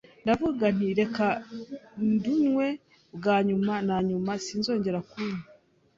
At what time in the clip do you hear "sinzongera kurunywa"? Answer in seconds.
4.45-5.45